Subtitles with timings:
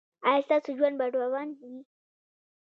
[0.29, 1.77] ایا ستاسو ژوند به روان وي؟